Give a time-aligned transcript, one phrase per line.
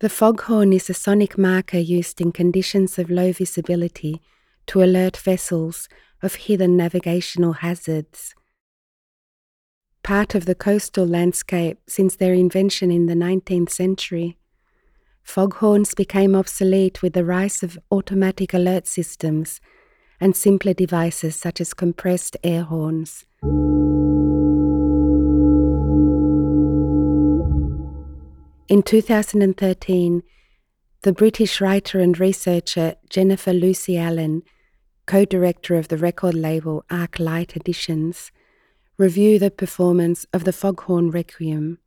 [0.00, 4.22] The foghorn is a sonic marker used in conditions of low visibility
[4.66, 5.88] to alert vessels
[6.22, 8.32] of hidden navigational hazards.
[10.04, 14.38] Part of the coastal landscape since their invention in the 19th century,
[15.24, 19.60] foghorns became obsolete with the rise of automatic alert systems
[20.20, 23.24] and simpler devices such as compressed air horns.
[28.68, 30.22] In 2013,
[31.00, 34.42] the British writer and researcher Jennifer Lucy Allan,
[35.06, 38.30] co director of the record label Arc Light Editions,
[38.98, 41.78] review the performance of the Foghorn Requiem,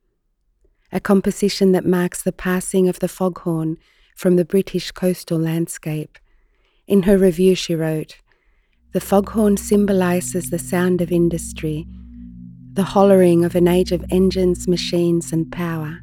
[0.92, 3.78] a composition that marks the passing of the foghorn
[4.16, 6.18] from the British coastal landscape.
[6.88, 8.18] In her review, she wrote,
[8.94, 11.86] The foghorn symbolizes the sound of industry,
[12.74, 16.00] the hollering of an age of engines, machines, and power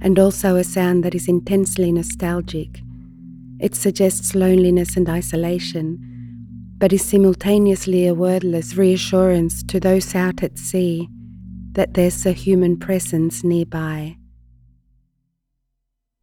[0.00, 2.80] and also a sound that is intensely nostalgic.
[3.58, 5.98] It suggests loneliness and isolation,
[6.78, 11.08] but is simultaneously a wordless reassurance to those out at sea
[11.72, 14.16] that there's a human presence nearby.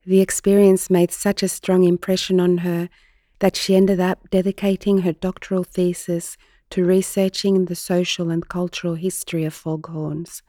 [0.05, 2.89] The experience made such a strong impression on her
[3.39, 6.37] that she ended up dedicating her doctoral thesis
[6.71, 10.41] to researching the social and cultural history of foghorns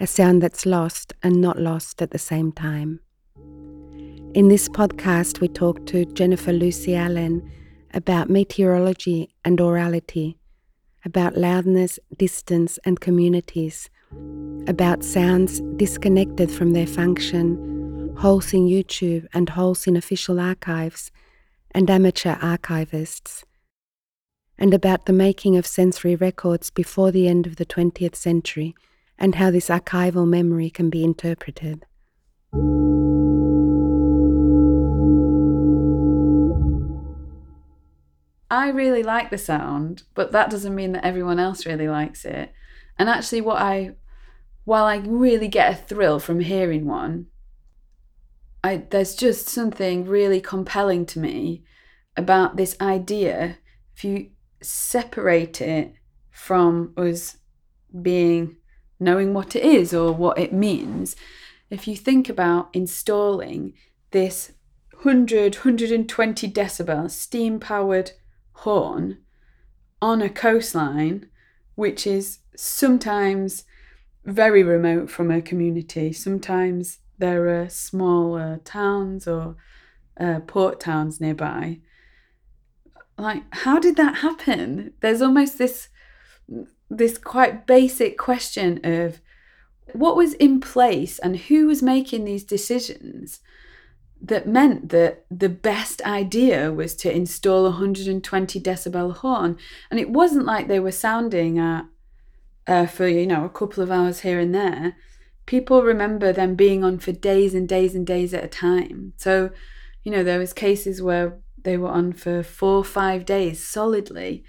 [0.00, 3.00] a sound that's lost and not lost at the same time.
[4.34, 7.50] In this podcast, we talk to Jennifer Lucy Allan
[7.94, 10.38] about meteorology and aurality,
[11.04, 13.90] about loudness, distance, and communities,
[14.68, 21.10] about sounds disconnected from their function, holes in YouTube and holes in official archives,
[21.72, 23.42] and amateur archivists,
[24.58, 28.74] and about the making of sensory records before the end of the 20th century
[29.18, 31.84] and how this archival memory can be interpreted.
[38.50, 42.52] I really like the sound, but that doesn't mean that everyone else really likes it.
[42.98, 43.96] And actually, what I,
[44.64, 47.26] while I really get a thrill from hearing one,
[48.64, 51.62] I, there's just something really compelling to me
[52.16, 53.58] about this idea.
[53.94, 54.30] If you
[54.62, 55.94] separate it
[56.30, 57.36] from us
[58.02, 58.56] being
[59.00, 61.16] knowing what it is or what it means,
[61.70, 63.74] if you think about installing
[64.10, 64.52] this
[65.02, 68.12] 100, 120 decibel steam powered
[68.52, 69.18] horn
[70.00, 71.28] on a coastline,
[71.74, 73.64] which is sometimes
[74.24, 79.56] very remote from a community, sometimes there are smaller towns or
[80.18, 81.78] uh, port towns nearby.
[83.16, 84.92] Like, how did that happen?
[85.00, 85.88] There's almost this
[86.90, 89.20] this quite basic question of
[89.92, 93.40] what was in place and who was making these decisions
[94.20, 99.56] that meant that the best idea was to install a 120 decibel horn.
[99.90, 101.86] And it wasn't like they were sounding at
[102.66, 104.96] uh, for you know a couple of hours here and there.
[105.46, 109.12] People remember them being on for days and days and days at a time.
[109.16, 109.50] So
[110.02, 114.44] you know there was cases where they were on for four or five days solidly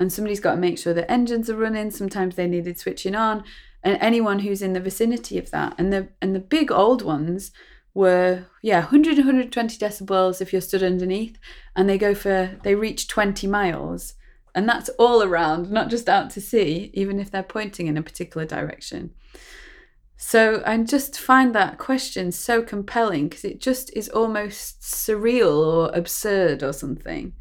[0.00, 1.90] and somebody's got to make sure the engines are running.
[1.90, 3.44] Sometimes they needed switching on,
[3.82, 5.74] and anyone who's in the vicinity of that.
[5.78, 7.52] And the and the big old ones
[7.94, 11.38] were yeah 100 120 decibels if you're stood underneath,
[11.76, 14.14] and they go for they reach 20 miles,
[14.54, 18.02] and that's all around, not just out to sea, even if they're pointing in a
[18.02, 19.10] particular direction.
[20.16, 25.90] So I just find that question so compelling because it just is almost surreal or
[25.92, 27.34] absurd or something.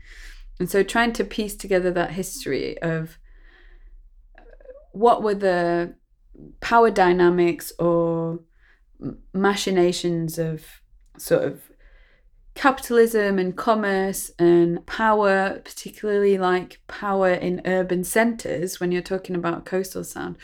[0.60, 3.18] And so trying to piece together that history of
[4.38, 4.44] uh,
[4.92, 5.96] what were the
[6.62, 8.40] power dynamics or
[9.34, 10.66] machinations of
[11.18, 11.62] sort of
[12.56, 19.66] capitalism and commerce and power, particularly like power in urban centres when you're talking about
[19.66, 20.38] coastal sound.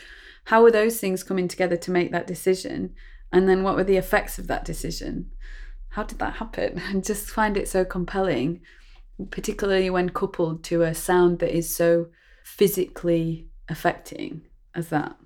[0.44, 2.94] How were those things coming together to make that decision?
[3.32, 5.30] And then what were the effects of that decision?
[5.90, 6.80] How did that happen?
[6.88, 8.60] And just find it so compelling
[9.30, 12.06] particularly when coupled to a sound that is so
[12.44, 14.42] physically affecting
[14.74, 15.16] as that.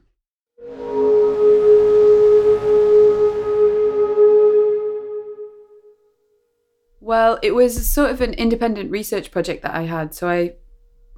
[7.00, 10.14] Well, it was sort of an independent research project that I had.
[10.14, 10.55] So I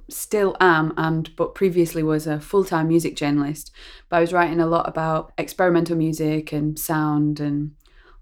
[0.09, 3.71] still am and but previously was a full-time music journalist.
[4.09, 7.71] But I was writing a lot about experimental music and sound and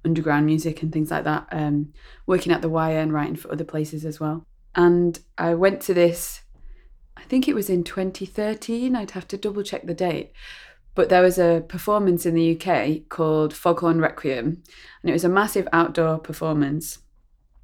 [0.05, 1.93] underground music and things like that, um,
[2.25, 4.45] working at The Wire and writing for other places as well.
[4.75, 6.41] And I went to this,
[7.17, 10.31] I think it was in 2013, I'd have to double check the date.
[10.93, 14.63] But there was a performance in the UK called Foghorn Requiem,
[15.01, 16.99] and it was a massive outdoor performance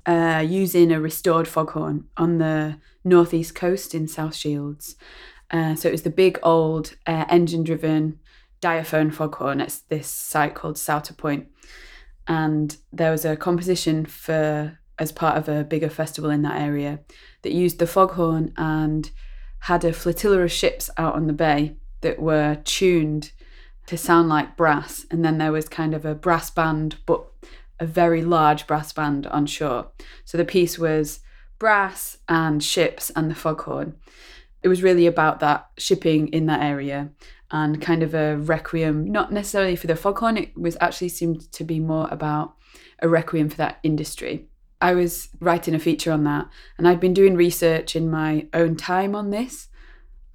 [0.06, 4.96] uh, using a restored foghorn on the northeast coast in South Shields.
[5.50, 8.20] Uh, so it was the big old uh, engine driven
[8.62, 11.48] diaphone foghorn at this site called Souter Point.
[12.32, 17.02] And there was a composition for as part of a bigger festival in that area
[17.42, 19.12] that used the foghorn and
[19.60, 23.34] had a flotilla of ships out on the bay that were tuned
[23.88, 25.06] to sound like brass.
[25.12, 27.22] And then there was kind of a brass band, but
[27.82, 29.92] a very large brass band on shore.
[30.24, 31.20] So the piece was
[31.60, 33.98] brass and ships and the foghorn.
[34.64, 37.10] It was really about that shipping in that area
[37.52, 41.64] and kind of a requiem, not necessarily for the foghorn, it was actually seemed to
[41.64, 42.56] be more about
[43.00, 44.48] a requiem for that industry.
[44.80, 48.76] I was writing a feature on that and I'd been doing research in my own
[48.78, 49.68] time on this.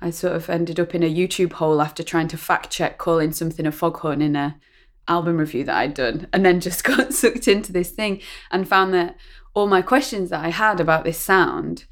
[0.01, 3.33] I sort of ended up in a YouTube hole after trying to fact check calling
[3.33, 4.61] something a foghorn in a
[5.09, 8.21] album review that I'd done and then just got sucked into this thing
[8.51, 9.17] and found that
[9.55, 11.87] all my questions that I had about this sound,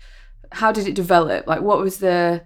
[0.53, 1.47] how did it develop?
[1.47, 2.44] Like what was the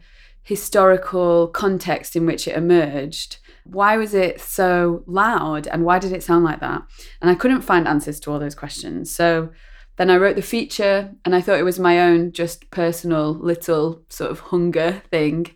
[0.48, 3.36] historical context in which it emerged?
[3.64, 6.82] Why was it so loud and why did it sound like that?
[7.20, 9.10] And I couldn't find answers to all those questions.
[9.14, 9.50] So
[9.96, 14.04] then I wrote the feature and I thought it was my own just personal little
[14.08, 15.48] sort of hunger thing.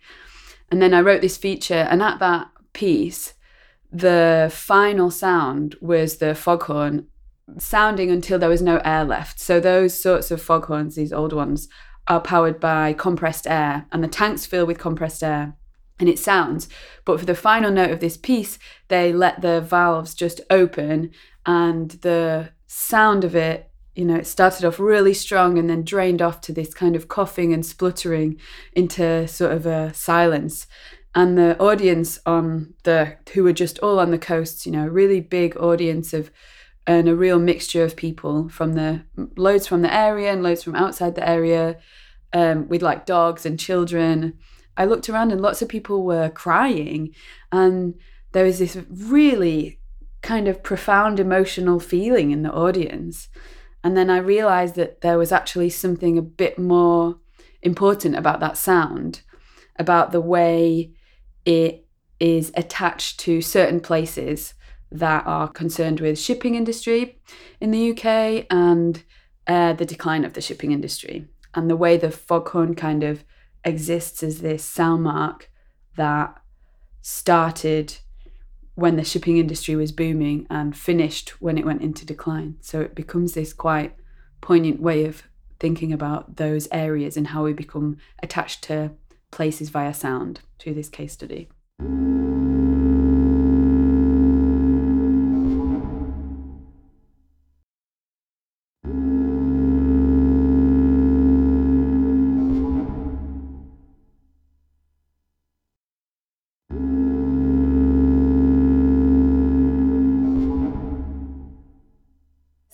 [0.71, 3.33] And then I wrote this feature and at that piece,
[3.91, 7.07] the final sound was the foghorn
[7.57, 9.41] sounding until there was no air left.
[9.41, 11.69] So those sorts of foghorns, these old ones,
[12.09, 15.55] are powered by compressed air, and the tanks fill with compressed air.
[16.01, 16.69] And it sounds,
[17.05, 18.59] but for the final note of this piece,
[18.89, 21.11] they let the valves just open,
[21.47, 26.23] and the sound of it, you know, it started off really strong and then drained
[26.23, 28.39] off to this kind of coughing and spluttering
[28.73, 30.67] into sort of a silence
[31.15, 35.21] and the audience on the who were just all on the coast you know really
[35.21, 36.31] big audience of
[36.87, 39.03] and a real mixture of people from the
[39.37, 41.79] loads from the area and loads from outside the area
[42.33, 44.39] um, with like dogs and children.
[44.77, 47.15] I looked around and lots of people were crying
[47.53, 47.95] and
[48.33, 49.79] there was this really
[50.23, 53.29] kind of profound emotional feeling in the audience.
[53.85, 57.19] And then i realized that there was actually something a bit more
[57.63, 59.23] important about that sound
[59.77, 60.93] about the way
[61.45, 61.87] it
[62.21, 64.55] is attached to certain places
[64.93, 67.19] that are concerned with shipping industry
[67.61, 69.03] in the UK and
[69.47, 73.25] uh, the decline of the shipping industry and the way the foghorn kind of
[73.65, 75.51] exists as this sound mark
[75.97, 76.41] that
[77.01, 77.97] started
[78.75, 82.57] when the shipping industry was booming and finished when it went into decline.
[82.61, 83.95] So it becomes this quite
[84.41, 85.25] poignant way of
[85.61, 88.93] thinking about those areas and how we become attached to
[89.31, 91.49] places via sound through this case study.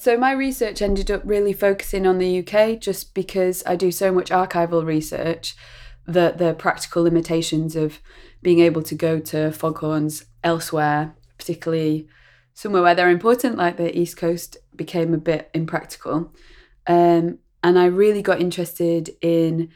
[0.09, 4.11] So, my research ended up really focusing on the UK just because I do so
[4.11, 5.55] much archival research
[6.07, 8.01] the the practical limitations of
[8.41, 12.09] being able to go to foghorns elsewhere, particularly
[12.55, 16.33] somewhere where they're important, like the East Coast, became a bit impractical.
[16.87, 19.69] Um, and I really got interested in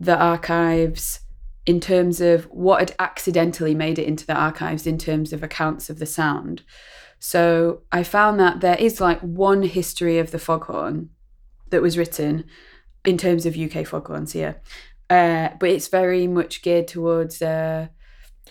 [0.00, 1.20] the archives
[1.64, 5.88] in terms of what had accidentally made it into the archives in terms of accounts
[5.88, 6.64] of the sound.
[7.26, 11.10] So I found that there is like one history of the foghorn
[11.70, 12.44] that was written
[13.04, 14.62] in terms of UK foghorns here.
[15.10, 17.88] Uh, but it's very much geared towards uh,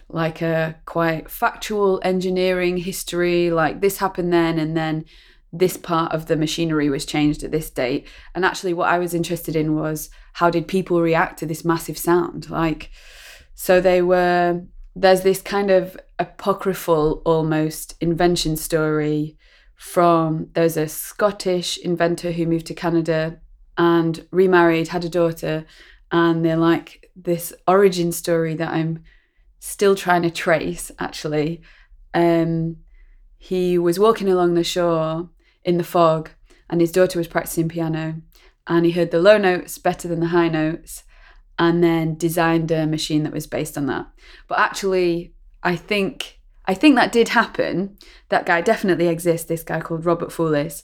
[0.09, 5.05] like a quite factual engineering history, like this happened then, and then
[5.53, 8.05] this part of the machinery was changed at this date.
[8.35, 11.97] And actually, what I was interested in was how did people react to this massive
[11.97, 12.49] sound?
[12.49, 12.91] Like,
[13.53, 14.63] so they were,
[14.97, 19.37] there's this kind of apocryphal almost invention story
[19.75, 23.39] from there's a Scottish inventor who moved to Canada
[23.77, 25.65] and remarried, had a daughter,
[26.11, 29.03] and they're like this origin story that I'm
[29.59, 31.61] still trying to trace actually.
[32.13, 32.77] Um,
[33.37, 35.29] he was walking along the shore
[35.63, 36.29] in the fog
[36.69, 38.21] and his daughter was practicing piano
[38.67, 41.03] and he heard the low notes better than the high notes
[41.57, 44.07] and then designed a machine that was based on that.
[44.47, 45.34] But actually,
[45.65, 47.97] I think I think that did happen.
[48.29, 49.47] That guy definitely exists.
[49.47, 50.83] This guy called Robert Foulis,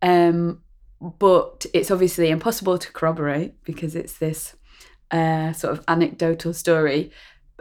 [0.00, 0.62] um,
[1.00, 4.56] but it's obviously impossible to corroborate because it's this
[5.10, 7.12] uh, sort of anecdotal story.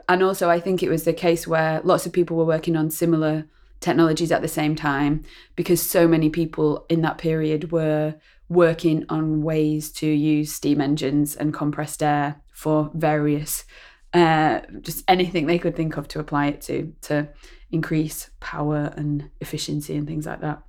[0.09, 2.89] And also, I think it was the case where lots of people were working on
[2.89, 3.45] similar
[3.81, 5.23] technologies at the same time
[5.55, 8.15] because so many people in that period were
[8.47, 13.65] working on ways to use steam engines and compressed air for various
[14.13, 17.29] uh, just anything they could think of to apply it to to
[17.71, 20.61] increase power and efficiency and things like that.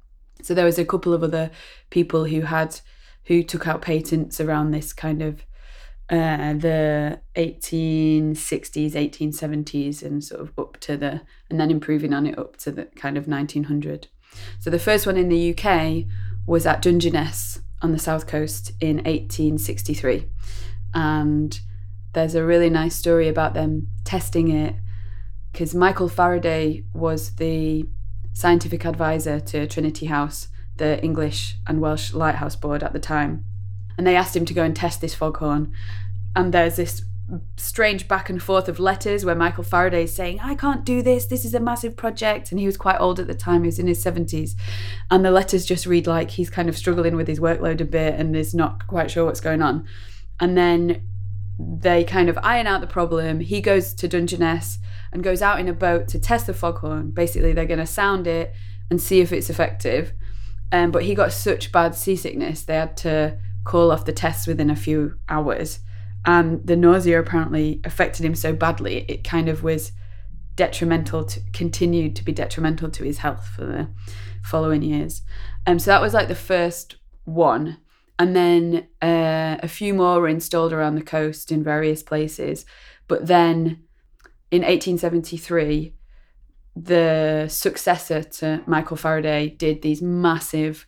[0.43, 1.51] So there was a couple of other
[1.91, 2.81] people who had
[3.27, 5.45] who took out patents around this kind of
[6.11, 12.39] uh, the 1860s 1870s and sort of up to the and then improving on it
[12.39, 14.09] up to the kind of 1900
[14.59, 16.05] so the first one in the uk
[16.47, 20.27] was at dungeness on the south coast in 1863
[20.93, 21.61] and
[22.13, 24.75] there's a really nice story about them testing it
[25.53, 27.87] because michael faraday was the
[28.33, 33.45] scientific advisor to trinity house the english and welsh lighthouse board at the time
[33.97, 35.73] and they asked him to go and test this foghorn.
[36.35, 37.05] And there's this
[37.57, 41.27] strange back and forth of letters where Michael Faraday is saying, I can't do this,
[41.27, 42.51] this is a massive project.
[42.51, 44.55] And he was quite old at the time, he was in his 70s.
[45.11, 48.19] And the letters just read like he's kind of struggling with his workload a bit
[48.19, 49.87] and is not quite sure what's going on.
[50.41, 51.03] And then
[51.59, 53.41] they kind of iron out the problem.
[53.41, 54.79] He goes to Dungeness
[55.13, 57.11] and goes out in a boat to test the foghorn.
[57.11, 58.55] Basically, they're going to sound it
[58.91, 60.13] and see if it's effective.
[60.73, 64.71] Um, but he got such bad seasickness, they had to call off the tests within
[64.71, 65.81] a few hours.
[66.25, 69.93] And the nausea apparently affected him so badly, it kind of was
[70.57, 73.89] detrimental to continued to be detrimental to his health for the
[74.43, 75.23] following years.
[75.67, 77.79] Um, so that was like the first one.
[78.19, 82.65] And then uh, a few more were installed around the coast in various places.
[83.09, 83.85] But then
[84.51, 85.95] in 1873,
[86.77, 90.87] the successor to Michael Faraday did these massive,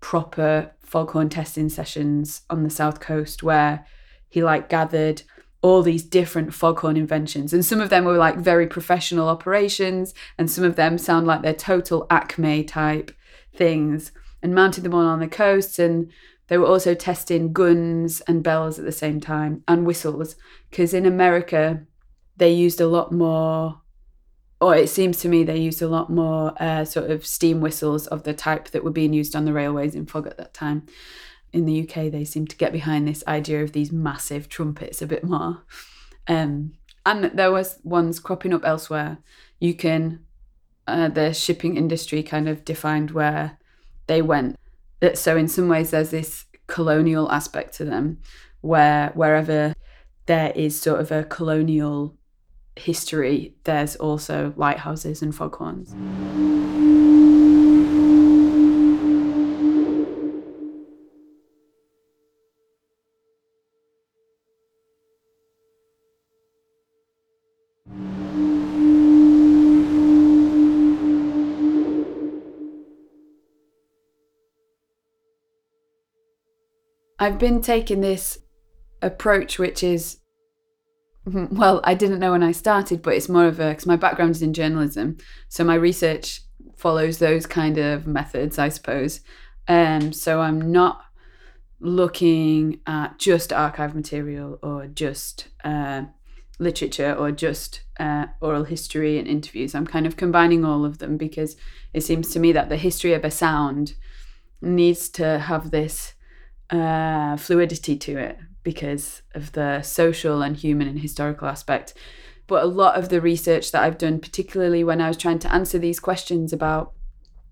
[0.00, 3.86] proper foghorn testing sessions on the south coast where
[4.28, 5.22] he like gathered
[5.62, 10.50] all these different foghorn inventions and some of them were like very professional operations and
[10.50, 13.12] some of them sound like they're total acme type
[13.54, 14.12] things
[14.42, 16.10] and mounted them all on the coast and
[16.52, 20.36] they were also testing guns and bells at the same time and whistles
[20.68, 21.80] because in america
[22.36, 23.80] they used a lot more
[24.60, 28.06] or it seems to me they used a lot more uh, sort of steam whistles
[28.06, 30.86] of the type that were being used on the railways in fog at that time.
[31.52, 35.06] In the UK, they seem to get behind this idea of these massive trumpets a
[35.08, 35.64] bit more.
[36.28, 39.18] Um, and there was ones cropping up elsewhere.
[39.58, 40.24] You can,
[40.86, 43.58] uh, the shipping industry kind of defined where
[44.06, 44.56] they went.
[45.14, 48.18] So in some ways, there's this colonial aspect to them,
[48.60, 49.74] where wherever
[50.26, 52.16] there is sort of a colonial
[52.76, 55.92] history, there's also lighthouses and foghorns.
[77.22, 78.40] I've been taking this
[79.00, 80.18] approach, which is.
[81.24, 84.32] Well, I didn't know when I started, but it's more of a because my background
[84.32, 86.40] is in journalism, so my research
[86.76, 89.20] follows those kind of methods, I suppose.
[89.68, 91.00] Um, so I'm not
[91.78, 96.06] looking at just archive material or just uh,
[96.58, 99.76] literature or just uh, oral history and interviews.
[99.76, 101.54] I'm kind of combining all of them because
[101.94, 103.94] it seems to me that the history of a sound
[104.60, 106.14] needs to have this
[106.72, 111.94] uh, fluidity to it because of the social and human and historical aspect.
[112.46, 115.52] But a lot of the research that I've done, particularly when I was trying to
[115.52, 116.92] answer these questions about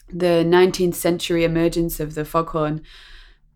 [0.09, 2.83] the 19th century emergence of the foghorn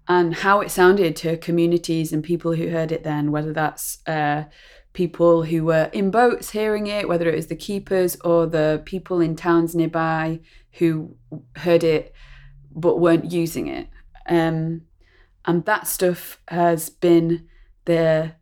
[0.07, 4.45] and how it sounded to communities and people who heard it then, whether that's uh,
[4.93, 9.21] people who were in boats hearing it, whether it was the keepers or the people
[9.21, 10.41] in towns nearby
[10.73, 11.17] who
[11.57, 12.13] heard it
[12.75, 13.89] but weren't using it.
[14.29, 14.83] Um,
[15.47, 17.49] and that stuff has been
[17.85, 18.33] the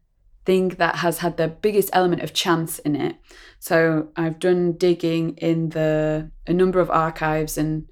[0.44, 3.16] thing that has had the biggest element of chance in it.
[3.58, 7.88] So I've done digging in the a number of archives and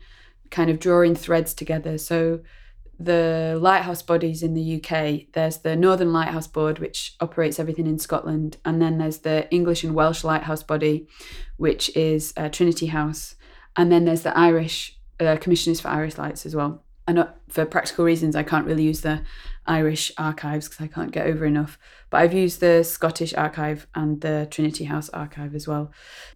[0.50, 1.96] kind of drawing threads together.
[1.98, 2.40] So
[2.98, 7.98] the lighthouse bodies in the UK, there's the Northern Lighthouse Board, which operates everything in
[7.98, 11.08] Scotland, and then there's the English and Welsh Lighthouse Body,
[11.56, 13.36] which is uh, Trinity House,
[13.74, 16.84] and then there's the Irish uh, Commissioners for Irish Lights as well
[17.48, 19.22] for practical reasons, I can't really use the
[19.66, 21.78] Irish archives because I can't get over enough.
[22.10, 25.92] But I've used the Scottish archive and the Trinity House archive as well.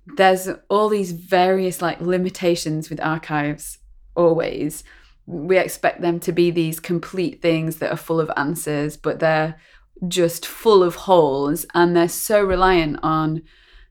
[0.07, 3.79] There's all these various like limitations with archives
[4.15, 4.85] always.
[5.27, 9.57] We expect them to be these complete things that are full of answers, but they're
[10.09, 13.43] just full of holes and they're so reliant on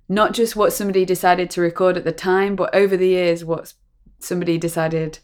[0.09, 3.73] not just what somebody decided to record at the time, but over the years, what
[4.19, 5.19] somebody decided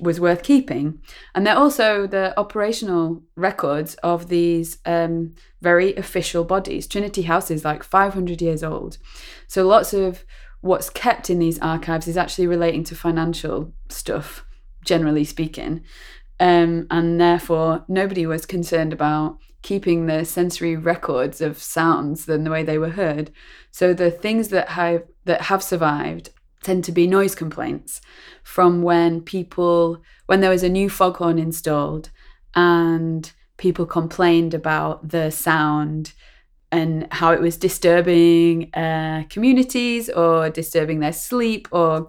[0.00, 1.00] was worth keeping.
[1.34, 6.86] And they're also the operational records of these um, very official bodies.
[6.86, 8.98] Trinity House is like 500 years old.
[9.46, 10.24] So lots of
[10.60, 14.44] what's kept in these archives is actually relating to financial stuff,
[14.84, 15.84] generally speaking.
[16.40, 22.50] Um, and therefore, nobody was concerned about keeping the sensory records of sounds than the
[22.50, 23.30] way they were heard.
[23.70, 26.30] So the things that have that have survived
[26.64, 28.00] tend to be noise complaints
[28.42, 32.10] from when people when there was a new foghorn installed
[32.54, 36.12] and people complained about the sound
[36.72, 42.08] and how it was disturbing uh, communities or disturbing their sleep or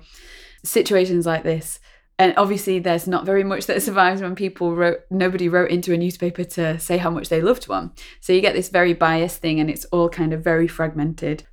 [0.64, 1.80] situations like this.
[2.18, 5.98] And obviously there's not very much that survives when people wrote nobody wrote into a
[5.98, 7.92] newspaper to say how much they loved one.
[8.22, 11.46] So you get this very biased thing and it's all kind of very fragmented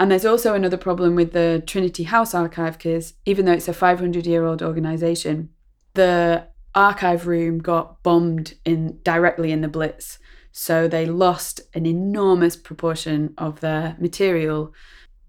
[0.00, 3.72] and there's also another problem with the trinity house archive because even though it's a
[3.72, 5.50] 500 year old organization
[5.94, 10.18] the archive room got bombed in directly in the blitz
[10.52, 14.74] so they lost an enormous proportion of their material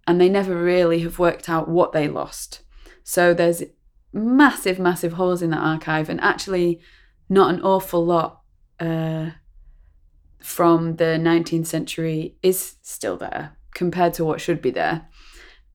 [0.07, 2.61] and they never really have worked out what they lost.
[3.03, 3.63] So there's
[4.11, 6.81] massive, massive holes in that archive, and actually,
[7.29, 8.41] not an awful lot
[8.79, 9.31] uh,
[10.39, 15.07] from the 19th century is still there compared to what should be there.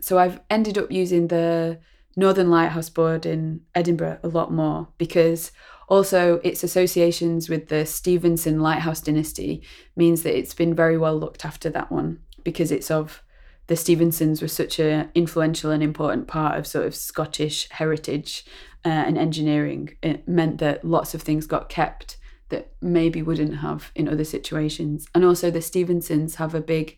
[0.00, 1.80] So I've ended up using the
[2.16, 5.52] Northern Lighthouse Board in Edinburgh a lot more because
[5.88, 9.62] also its associations with the Stevenson Lighthouse dynasty
[9.94, 13.22] means that it's been very well looked after that one because it's of
[13.66, 18.44] the Stevensons were such an influential and important part of sort of Scottish heritage
[18.84, 19.96] uh, and engineering.
[20.02, 22.16] It meant that lots of things got kept
[22.48, 25.08] that maybe wouldn't have in other situations.
[25.14, 26.96] And also, the Stevensons have a big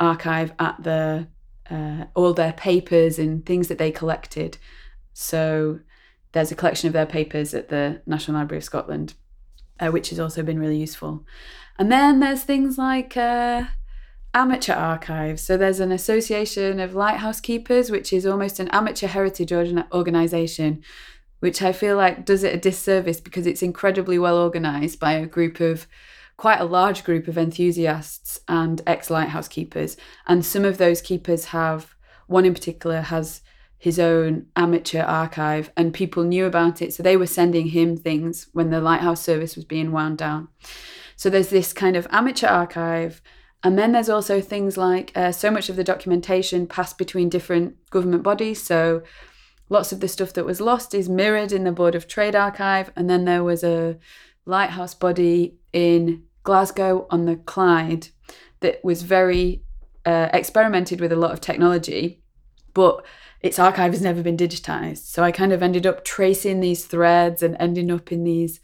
[0.00, 1.28] archive at the
[1.70, 4.58] uh, all their papers and things that they collected.
[5.12, 5.80] So
[6.32, 9.14] there's a collection of their papers at the National Library of Scotland,
[9.78, 11.24] uh, which has also been really useful.
[11.78, 13.64] And then there's things like uh,
[14.34, 15.42] amateur archives.
[15.42, 20.82] So there's an association of lighthouse keepers, which is almost an amateur heritage organization,
[21.40, 25.26] which I feel like does it a disservice because it's incredibly well organized by a
[25.26, 25.86] group of
[26.40, 29.98] quite a large group of enthusiasts and ex lighthouse keepers.
[30.26, 31.94] And some of those keepers have,
[32.28, 33.42] one in particular has
[33.76, 36.94] his own amateur archive and people knew about it.
[36.94, 40.48] So they were sending him things when the lighthouse service was being wound down.
[41.14, 43.20] So there's this kind of amateur archive
[43.62, 47.74] and then there's also things like uh, so much of the documentation passed between different
[47.90, 48.62] government bodies.
[48.62, 49.02] So
[49.68, 52.90] lots of the stuff that was lost is mirrored in the Board of Trade archive.
[52.96, 53.98] And then there was a
[54.46, 58.08] lighthouse body in Glasgow on the Clyde
[58.60, 59.62] that was very
[60.04, 62.22] uh, experimented with a lot of technology,
[62.74, 63.04] but
[63.40, 65.04] its archive has never been digitized.
[65.06, 68.60] So I kind of ended up tracing these threads and ending up in these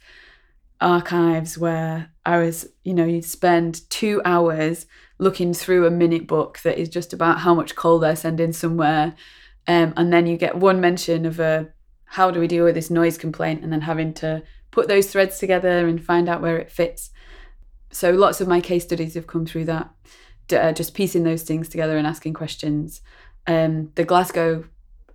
[0.79, 4.85] archives where I was, you know, you'd spend two hours
[5.19, 9.15] looking through a minute book that is just about how much coal they're sending somewhere.
[9.67, 11.69] Um, and then you get one mention of a
[12.05, 15.39] how do we deal with this noise complaint and then having to put those threads
[15.39, 17.09] together and find out where it fits.
[17.91, 19.89] So lots of my case studies have come through that,
[20.51, 23.01] uh, just piecing those things together and asking questions.
[23.45, 24.65] Um, the Glasgow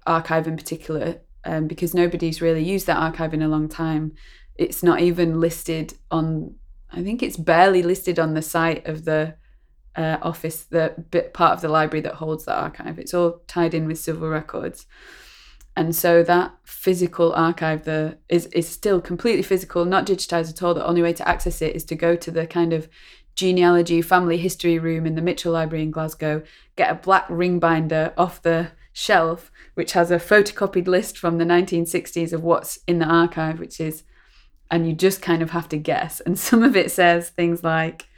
[0.07, 4.13] archive in particular, um, because nobody's really used that archive in a long time,
[4.57, 6.55] it's not even listed on
[6.93, 9.35] I think it's barely listed on the site of the
[9.97, 12.99] uh, office, the bit part of the library that holds the archive.
[12.99, 14.87] It's all tied in with civil records.
[15.77, 20.75] And so that physical archive the is is still completely physical, not digitized at all.
[20.75, 22.89] The only way to access it is to go to the kind of
[23.35, 26.43] genealogy family history room in the Mitchell Library in Glasgow,
[26.77, 31.45] get a black ring binder off the shelf, which has a photocopied list from the
[31.45, 34.03] 1960s of what's in the archive, which is
[34.71, 36.21] and you just kind of have to guess.
[36.21, 38.09] And some of it says things like,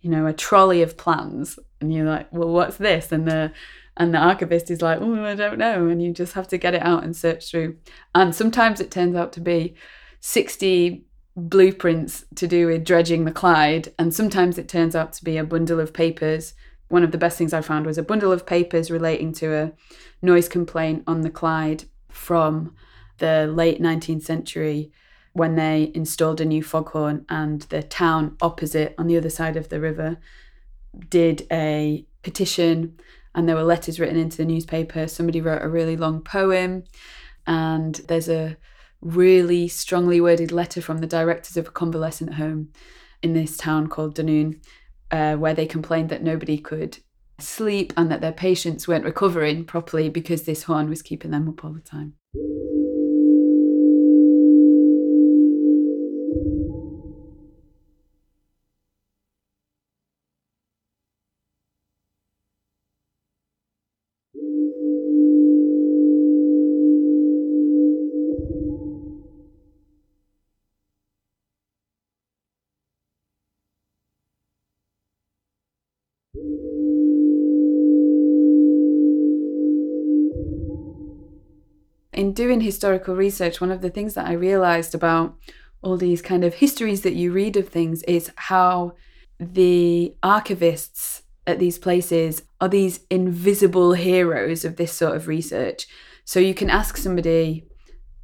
[0.00, 3.12] you know, a trolley of plans, and you're like, well, what's this?
[3.12, 3.52] And the
[3.98, 6.74] and the archivist is like, oh, I don't know, and you just have to get
[6.74, 7.76] it out and search through.
[8.14, 9.74] And sometimes it turns out to be
[10.20, 11.04] sixty
[11.36, 15.44] blueprints to do with dredging the Clyde, and sometimes it turns out to be a
[15.44, 16.54] bundle of papers.
[16.88, 19.72] One of the best things I found was a bundle of papers relating to a
[20.22, 22.74] noise complaint on the Clyde from
[23.18, 24.92] the late 19th century
[25.32, 29.68] when they installed a new foghorn and the town opposite on the other side of
[29.68, 30.16] the river
[31.10, 32.98] did a petition
[33.38, 36.82] and there were letters written into the newspaper somebody wrote a really long poem
[37.46, 38.56] and there's a
[39.00, 42.68] really strongly worded letter from the directors of a convalescent home
[43.22, 44.60] in this town called Dunoon,
[45.10, 46.98] uh, where they complained that nobody could
[47.38, 51.64] sleep and that their patients weren't recovering properly because this horn was keeping them up
[51.64, 52.14] all the time.
[82.38, 85.36] Doing historical research, one of the things that I realized about
[85.82, 88.92] all these kind of histories that you read of things is how
[89.40, 95.88] the archivists at these places are these invisible heroes of this sort of research.
[96.24, 97.66] So you can ask somebody,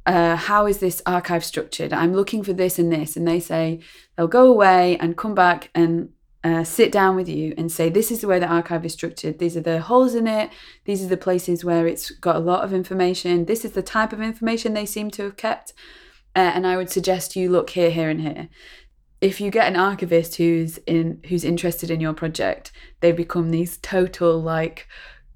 [0.05, 1.91] uh, how is this archive structured?
[1.91, 3.17] I'm looking for this and this.
[3.17, 3.81] And they say
[4.15, 6.07] they'll go away and come back and
[6.45, 9.39] uh, sit down with you and say, This is the way the archive is structured.
[9.39, 10.51] These are the holes in it.
[10.83, 13.45] These are the places where it's got a lot of information.
[13.45, 15.73] This is the type of information they seem to have kept.
[16.35, 18.49] Uh, and I would suggest you look here, here, and here.
[19.21, 23.77] If you get an archivist who's in who's interested in your project, they become these
[23.77, 24.87] total like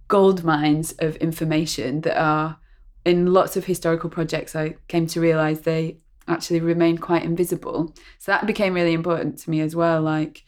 [0.07, 2.59] gold mines of information that are
[3.03, 4.55] in lots of historical projects.
[4.55, 7.95] I came to realize they actually remain quite invisible.
[8.19, 10.03] So that became really important to me as well.
[10.03, 10.43] Like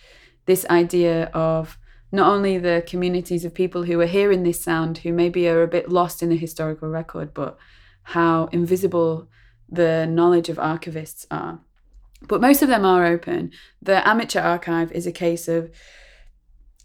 [0.52, 1.78] this idea of
[2.12, 5.68] not only the communities of people who are hearing this sound who maybe are a
[5.78, 7.58] bit lost in the historical record, but
[8.04, 9.30] how invisible
[9.70, 11.62] the knowledge of archivists are.
[12.28, 13.52] But most of them are open.
[13.82, 15.72] The amateur archive is a case of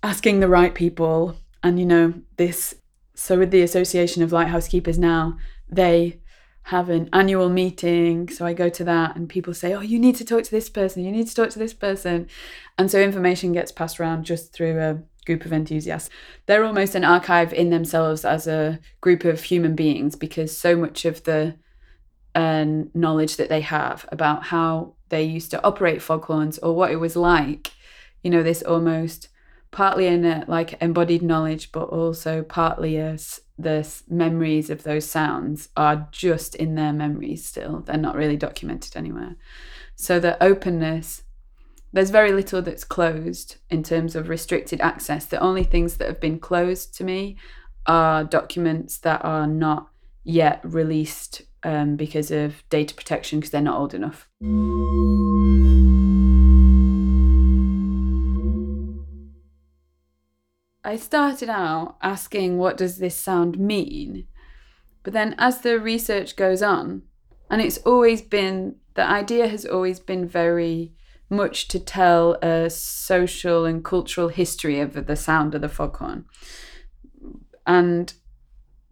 [0.00, 2.76] asking the right people, and you know, this.
[3.16, 6.20] So, with the Association of Lighthouse Keepers now, they
[6.66, 8.28] have an annual meeting.
[8.28, 10.68] So I go to that and people say, Oh, you need to talk to this
[10.68, 12.28] person, you need to talk to this person.
[12.76, 16.10] And so information gets passed around just through a group of enthusiasts.
[16.46, 21.04] They're almost an archive in themselves as a group of human beings because so much
[21.04, 21.54] of the
[22.34, 26.96] uh, knowledge that they have about how they used to operate foghorns or what it
[26.96, 27.70] was like,
[28.24, 29.28] you know, this almost
[29.70, 35.70] partly in a, like embodied knowledge, but also partly as the memories of those sounds
[35.76, 37.80] are just in their memories still.
[37.80, 39.36] They're not really documented anywhere.
[39.94, 41.22] So the openness,
[41.92, 45.24] there's very little that's closed in terms of restricted access.
[45.24, 47.36] The only things that have been closed to me
[47.86, 49.88] are documents that are not
[50.22, 54.28] yet released um, because of data protection because they're not old enough.
[60.86, 64.28] I started out asking, what does this sound mean?
[65.02, 67.02] But then as the research goes on,
[67.50, 70.92] and it's always been, the idea has always been very
[71.28, 76.24] much to tell a social and cultural history of the sound of the foghorn.
[77.66, 78.14] And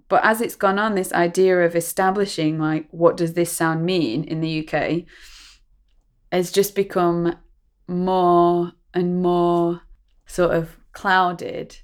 [0.09, 4.25] but as it's gone on, this idea of establishing like what does this sound mean
[4.25, 5.05] in the UK
[6.33, 7.37] has just become
[7.87, 9.83] more and more
[10.27, 11.79] sort of clouded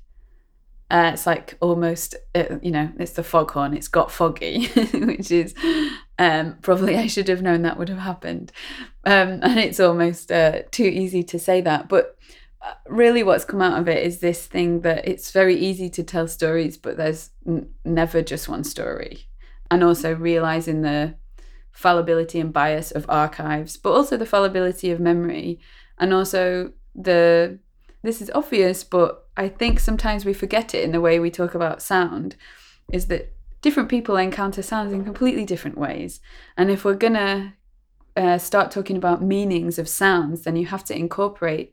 [0.90, 3.74] uh, it's like almost, uh, you know, it's the foghorn.
[3.74, 5.54] It's got foggy, which is
[6.18, 8.50] um, probably I should have known that would have happened.
[9.04, 11.88] Um, and it's almost uh, too easy to say that.
[11.88, 12.16] But
[12.60, 16.02] uh, really, what's come out of it is this thing that it's very easy to
[16.02, 19.28] tell stories, but there's n- never just one story.
[19.70, 21.14] And also realizing the
[21.70, 25.60] fallibility and bias of archives, but also the fallibility of memory,
[25.98, 27.60] and also the
[28.02, 31.54] this is obvious, but I think sometimes we forget it in the way we talk
[31.54, 32.36] about sound,
[32.92, 36.20] is that different people encounter sounds in completely different ways.
[36.56, 37.52] And if we're going to
[38.16, 41.72] uh, start talking about meanings of sounds, then you have to incorporate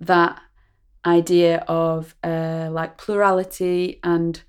[0.00, 0.40] that
[1.04, 4.42] idea of uh, like plurality and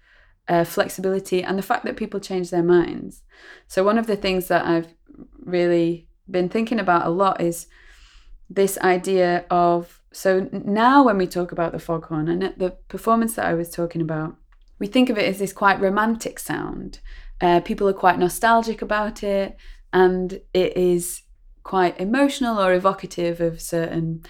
[0.48, 3.24] uh, flexibility and the fact that people change their minds.
[3.68, 4.94] So, one of the things that I've
[5.40, 7.68] really been thinking about a lot is
[8.50, 13.46] this idea of so now when we talk about the foghorn and the performance that
[13.46, 14.36] I was talking about,
[14.80, 17.00] we think of it as this quite romantic sound.
[17.42, 19.58] Uh, people are quite nostalgic about it,
[19.92, 21.24] and it is
[21.64, 24.24] quite emotional or evocative of certain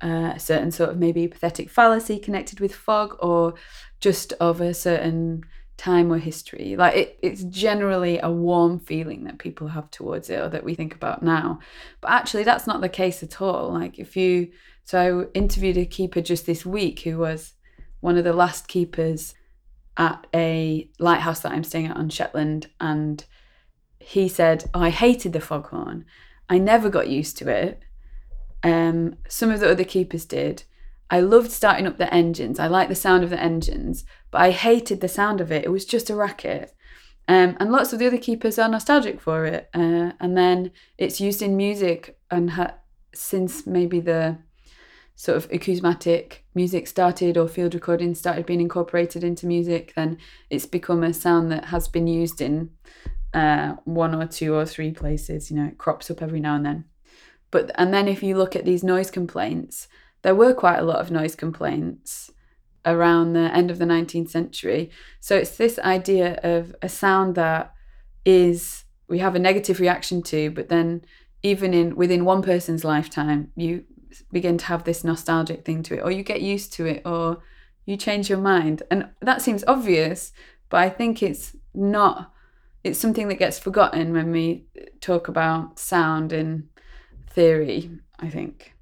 [0.00, 3.54] uh, certain sort of maybe pathetic fallacy connected with fog, or
[4.00, 5.42] just of a certain
[5.78, 6.76] time or history.
[6.76, 10.74] Like it, it's generally a warm feeling that people have towards it or that we
[10.74, 11.60] think about now.
[12.00, 13.72] But actually, that's not the case at all.
[13.72, 14.50] Like if you,
[14.88, 17.52] so I interviewed a keeper just this week who was
[18.00, 19.34] one of the last keepers
[19.98, 22.68] at a lighthouse that I'm staying at on Shetland.
[22.80, 23.22] And
[24.00, 26.06] he said, oh, I hated the foghorn.
[26.48, 27.82] I never got used to it.
[28.62, 30.62] Um, some of the other keepers did.
[31.10, 32.58] I loved starting up the engines.
[32.58, 35.66] I liked the sound of the engines, but I hated the sound of it.
[35.66, 36.74] It was just a racket.
[37.28, 39.68] Um, and lots of the other keepers are nostalgic for it.
[39.74, 42.76] Uh, and then it's used in music and ha-
[43.12, 44.38] since maybe the
[45.18, 50.16] sort of acousmatic music started or field recordings started being incorporated into music, then
[50.48, 52.70] it's become a sound that has been used in
[53.34, 55.50] uh, one or two or three places.
[55.50, 56.84] You know, it crops up every now and then.
[57.50, 59.88] But and then if you look at these noise complaints,
[60.22, 62.30] there were quite a lot of noise complaints
[62.86, 64.88] around the end of the 19th century.
[65.18, 67.74] So it's this idea of a sound that
[68.24, 71.02] is we have a negative reaction to, but then
[71.42, 73.82] even in within one person's lifetime, you
[74.32, 77.42] begin to have this nostalgic thing to it, or you get used to it, or
[77.84, 78.82] you change your mind.
[78.90, 80.32] And that seems obvious,
[80.68, 82.32] but I think it's not.
[82.84, 86.68] It's something that gets forgotten when we uh, talk about sound in
[87.30, 88.74] theory, I think.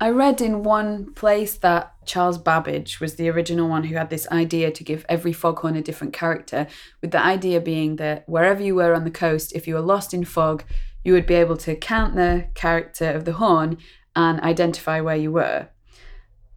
[0.00, 4.28] I read in one place that Charles Babbage was the original one who had this
[4.30, 6.68] idea to give every foghorn a different character,
[7.00, 10.14] with the idea being that wherever you were on the coast, if you were lost
[10.14, 10.62] in fog,
[11.02, 13.78] you would be able to count the character of the horn
[14.14, 15.68] and identify where you were.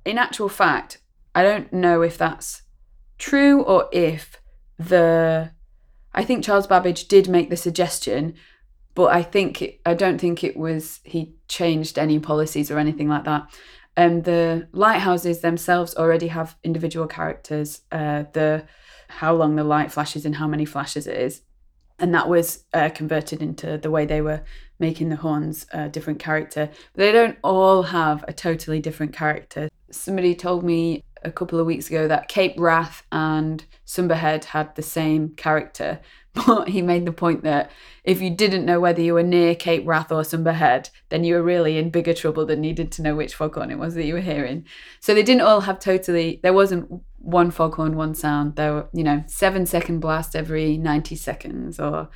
[0.06, 1.00] In actual fact,
[1.34, 2.62] I don't know if that's
[3.18, 4.40] true or if
[4.78, 5.52] the.
[6.14, 8.36] I think Charles Babbage did make the suggestion,
[8.94, 13.24] but I think I don't think it was he changed any policies or anything like
[13.26, 13.48] that.
[13.98, 17.82] Um, the lighthouses themselves already have individual characters.
[17.92, 18.66] Uh, the
[19.08, 21.42] how long the light flashes and how many flashes it is,
[22.00, 24.44] and that was uh, converted into the way they were
[24.80, 26.70] making the horns a different character.
[26.94, 29.70] But they don't all have a totally different character.
[29.92, 34.76] Somebody told me a couple of weeks ago that Cape Wrath and Sumburgh Head had
[34.76, 36.00] the same character,
[36.34, 37.72] but he made the point that
[38.04, 41.36] if you didn't know whether you were near Cape Wrath or Sumburgh Head, then you
[41.36, 44.14] were really in bigger trouble than needed to know which foghorn it was that you
[44.14, 44.66] were hearing.
[45.00, 48.56] So they didn't all have totally, there wasn't one foghorn, one sound.
[48.56, 52.10] There were, you know, seven second blast every 90 seconds or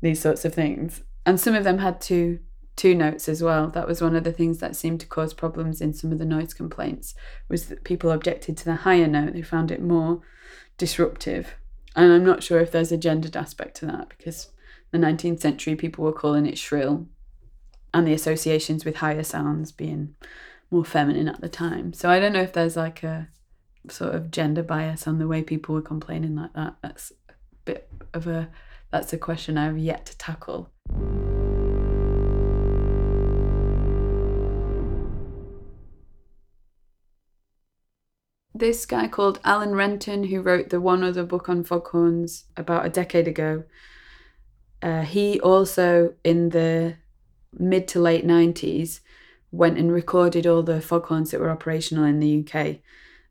[0.00, 1.02] these sorts of things.
[1.26, 2.38] And some of them had two
[2.78, 3.68] two notes as well.
[3.68, 6.24] That was one of the things that seemed to cause problems in some of the
[6.24, 7.12] noise complaints
[7.48, 9.32] was that people objected to the higher note.
[9.32, 10.20] They found it more
[10.78, 11.56] disruptive.
[11.98, 14.52] And I'm not sure if there's a gendered aspect to that because
[14.92, 17.08] the 19th century people were calling it shrill
[17.92, 20.14] and the associations with higher sounds being
[20.70, 21.92] more feminine at the time.
[21.92, 23.28] So I don't know if there's like a
[23.88, 26.76] sort of gender bias on the way people were complaining like that.
[26.82, 27.32] That's a
[27.64, 28.48] bit of a
[28.92, 30.70] that's a question I've yet to tackle.
[38.58, 42.90] This guy called Alan Renton, who wrote the one other book on foghorns about a
[42.90, 43.64] decade ago,
[44.82, 46.96] uh, he also, in the
[47.52, 49.00] mid to late 90s,
[49.50, 52.78] went and recorded all the foghorns that were operational in the UK.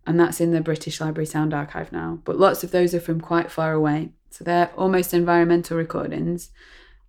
[0.06, 2.20] And that's in the British Library Sound Archive now.
[2.24, 4.12] But lots of those are from quite far away.
[4.30, 6.50] So they're almost environmental recordings.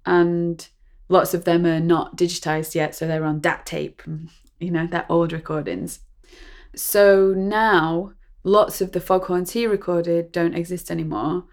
[0.04, 0.66] And
[1.08, 2.94] lots of them are not digitized yet.
[2.94, 4.02] So they're on DAT tape,
[4.58, 6.00] you know, they're old recordings.
[6.78, 8.12] So now
[8.44, 11.44] lots of the foghorns he recorded don't exist anymore.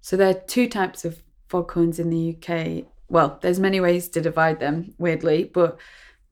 [0.00, 2.86] So there are two types of foghorns in the UK.
[3.08, 5.78] Well, there's many ways to divide them, weirdly, but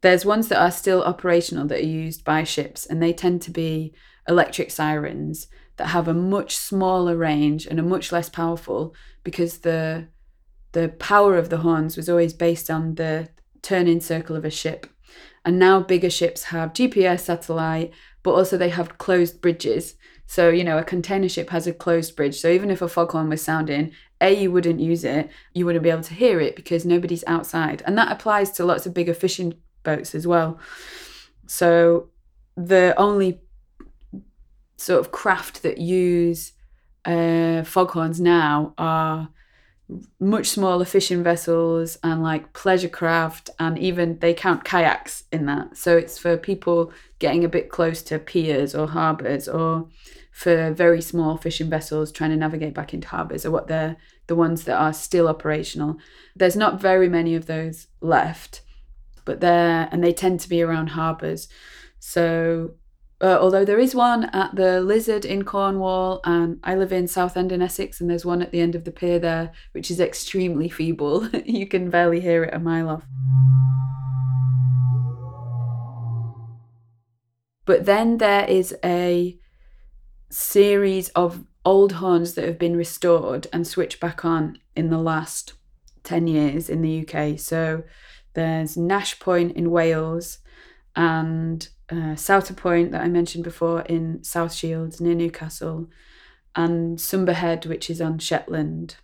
[0.03, 3.51] there's ones that are still operational that are used by ships, and they tend to
[3.51, 3.93] be
[4.27, 10.07] electric sirens that have a much smaller range and are much less powerful because the
[10.73, 13.29] the power of the horns was always based on the
[13.63, 14.87] turning circle of a ship.
[15.45, 19.95] And now bigger ships have GPS satellite, but also they have closed bridges.
[20.27, 22.39] So, you know, a container ship has a closed bridge.
[22.39, 25.91] So even if a foghorn was sounding, A, you wouldn't use it, you wouldn't be
[25.91, 27.83] able to hear it because nobody's outside.
[27.87, 30.61] And that applies to lots of bigger fishing boats as well.
[31.47, 32.11] So
[32.57, 33.41] the only
[34.77, 36.53] sort of craft that use
[37.05, 39.31] uh, foghorns now are
[40.19, 45.77] much smaller fishing vessels and like pleasure craft and even they count kayaks in that.
[45.77, 49.89] So it's for people getting a bit close to piers or harbors or
[50.33, 54.37] for very small fishing vessels trying to navigate back into harbors or what they're the
[54.37, 55.97] ones that are still operational.
[56.37, 58.63] There's not very many of those left
[59.25, 61.49] but they're and they tend to be around harbors.
[61.99, 62.73] So
[63.23, 67.53] Uh, although there is one at the Lizard in Cornwall, and I live in Southend
[67.53, 70.71] in Essex, and there's one at the end of the pier there, which is extremely
[70.71, 71.29] feeble.
[71.45, 73.05] you can barely hear it a mile off.
[77.67, 79.39] But then there is a
[80.31, 85.53] series of old horns that have been restored and switched back on in the last
[86.05, 87.39] 10 years in the UK.
[87.39, 87.83] So
[88.33, 90.39] there's Nash Point in Wales
[90.97, 95.89] and uh, Souter Point that I mentioned before in South Shields near Newcastle,
[96.55, 98.97] and Sumburgh Head, which is on Shetland.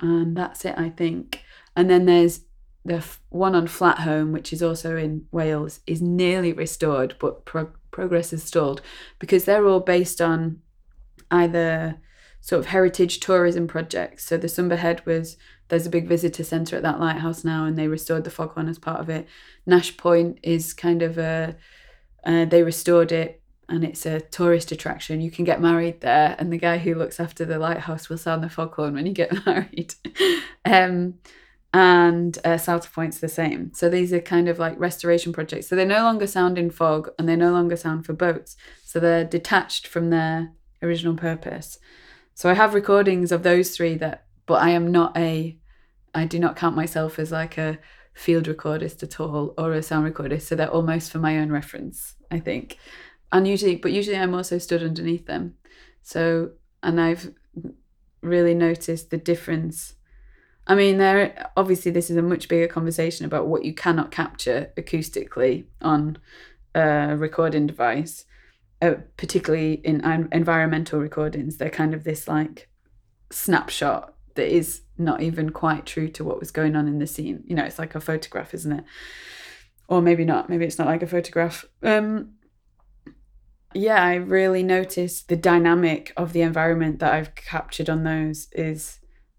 [0.00, 1.42] And that's it, I think.
[1.76, 2.40] And then there's
[2.84, 8.32] the one on Flatholm, which is also in Wales, is nearly restored, but pro- progress
[8.32, 8.82] is stalled
[9.18, 10.60] because they're all based on
[11.30, 12.00] either
[12.40, 14.24] sort of heritage tourism projects.
[14.24, 15.36] So the Sumburgh Head was
[15.72, 18.78] there's a big visitor centre at that lighthouse now, and they restored the foghorn as
[18.78, 19.26] part of it.
[19.64, 21.56] Nash Point is kind of a
[22.24, 25.22] uh, they restored it and it's a tourist attraction.
[25.22, 28.44] You can get married there, and the guy who looks after the lighthouse will sound
[28.44, 29.94] the foghorn when you get married.
[30.66, 31.14] um,
[31.72, 33.72] and uh, Souter Point's the same.
[33.72, 35.68] So these are kind of like restoration projects.
[35.68, 38.58] So they no longer sound in fog and they no longer sound for boats.
[38.84, 41.78] So they're detached from their original purpose.
[42.34, 45.56] So I have recordings of those three that, but I am not a
[46.14, 47.78] I do not count myself as like a
[48.14, 50.42] field recordist at all or a sound recordist.
[50.42, 52.78] So they're almost for my own reference, I think.
[53.30, 55.54] And usually, but usually I'm also stood underneath them.
[56.02, 56.50] So,
[56.82, 57.32] and I've
[58.20, 59.94] really noticed the difference.
[60.66, 64.72] I mean, there obviously this is a much bigger conversation about what you cannot capture
[64.76, 66.18] acoustically on
[66.74, 68.26] a recording device,
[68.80, 71.56] uh, particularly in environmental recordings.
[71.56, 72.68] They're kind of this like
[73.30, 77.42] snapshot that is not even quite true to what was going on in the scene.
[77.46, 78.84] You know, it's like a photograph, isn't it?
[79.88, 80.48] Or maybe not.
[80.48, 81.64] Maybe it's not like a photograph.
[81.82, 82.34] Um,
[83.74, 88.98] yeah, I really noticed the dynamic of the environment that I've captured on those is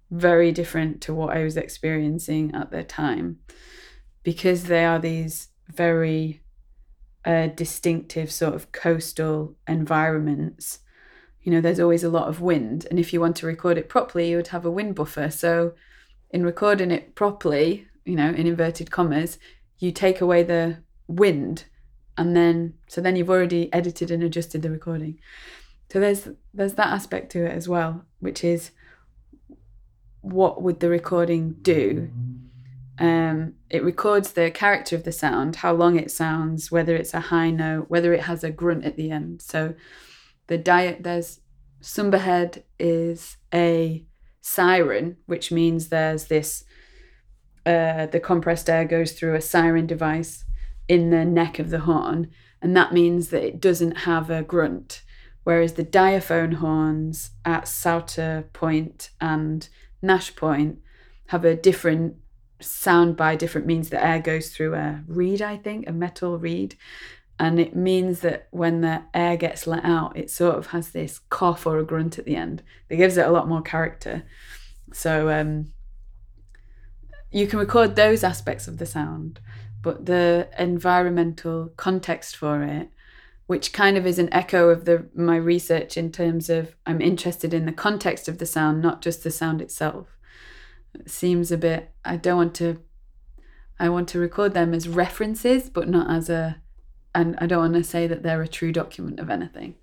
[0.10, 3.39] very different to what I was experiencing at the time
[4.23, 6.41] because they are these very
[7.25, 10.79] uh, distinctive sort of coastal environments
[11.43, 12.88] you know, there's always a lot of wind.
[12.89, 15.29] And if you want to record it properly, you would have a wind buffer.
[15.29, 15.73] So,
[16.29, 19.38] in recording it properly, you know, in inverted commas,
[19.77, 20.77] you take away the
[21.08, 21.65] wind
[22.17, 25.19] and then so then you've already edited and adjusted the recording.
[25.91, 28.71] So there's there's that aspect to it as well, which is
[30.21, 32.10] what would the recording do?
[32.99, 37.19] Um, it records the character of the sound, how long it sounds, whether it's a
[37.19, 39.41] high note, whether it has a grunt at the end.
[39.41, 39.73] So
[40.47, 41.39] the diet there's
[41.82, 44.06] Sumburgh Head is a
[44.41, 46.63] siren, which means there's this
[47.65, 50.43] uh, the compressed air goes through a siren device
[50.88, 52.29] in the neck of the horn,
[52.62, 55.01] and that means that it doesn't have a grunt.
[55.43, 59.67] Whereas the diaphone horns at Souter Point and
[60.01, 60.79] Nash Point
[61.27, 62.15] have a different
[62.62, 63.89] sound by different means.
[63.89, 66.75] The air goes through a reed, I think, a metal reed,
[67.39, 71.19] and it means that when the air gets let out, it sort of has this
[71.30, 74.24] cough or a grunt at the end that gives it a lot more character.
[74.93, 75.74] So um,
[77.32, 79.39] you can record those aspects of the sound,
[79.82, 82.89] but the environmental context for it,
[83.48, 87.54] which kind of is an echo of the my research in terms of I'm interested
[87.54, 90.08] in the context of the sound, not just the sound itself.
[90.93, 91.91] It seems a bit.
[92.06, 92.80] I don't want to.
[93.80, 96.62] I want to record them as references, but not as a
[97.15, 99.76] and I don't want to say that they're a true document of anything.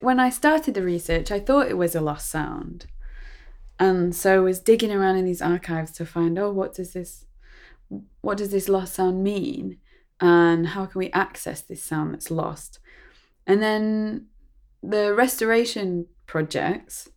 [0.00, 2.86] When I started the research, I thought it was a lost sound.
[3.78, 7.25] And so I was digging around in these archives to find, oh, what does this
[8.20, 9.78] what does this lost sound mean?
[10.20, 12.78] And how can we access this sound that's lost?
[13.46, 14.26] And then
[14.82, 17.08] the restoration projects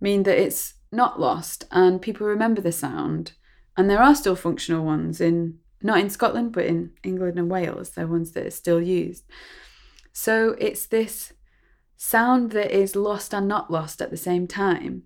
[0.00, 3.32] mean that it's not lost and people remember the sound.
[3.76, 7.90] And there are still functional ones in not in Scotland, but in England and Wales.
[7.90, 9.24] They're ones that are still used.
[10.12, 11.34] So it's this
[11.96, 15.02] sound that is lost and not lost at the same time.